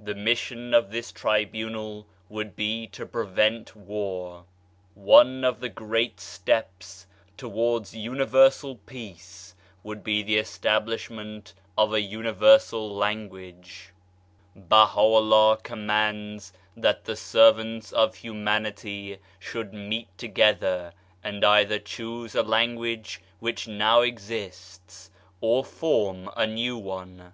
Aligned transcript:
The 0.00 0.16
mission 0.16 0.74
of 0.74 0.90
this 0.90 1.12
Tribunal 1.12 2.04
would 2.28 2.56
be 2.56 2.88
to 2.88 3.06
prevent 3.06 3.76
war. 3.76 4.46
One 4.96 5.44
of 5.44 5.60
the 5.60 5.68
great 5.68 6.18
steps 6.18 7.06
towards 7.36 7.94
Universal 7.94 8.80
Peace 8.84 9.54
would 9.84 10.02
be 10.02 10.24
the 10.24 10.38
establishment 10.38 11.54
of 11.78 11.94
a 11.94 12.00
Universal 12.00 12.92
Language, 12.96 13.92
UNIVERSAL 14.56 14.56
PEACE 14.56 14.62
145 14.68 14.68
Baha'u'llah 14.68 15.56
commands 15.62 16.52
that 16.76 17.04
the 17.04 17.14
servants 17.14 17.92
of 17.92 18.16
humanity 18.16 19.18
should 19.38 19.72
meet 19.72 20.08
together, 20.18 20.92
and 21.22 21.44
either 21.44 21.78
choose 21.78 22.34
a 22.34 22.42
language 22.42 23.20
which 23.38 23.68
now 23.68 24.00
exists, 24.00 25.12
or 25.40 25.64
form 25.64 26.28
a 26.36 26.44
new 26.44 26.76
one. 26.76 27.32